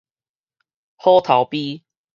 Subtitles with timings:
[0.95, 1.83] 虎頭埤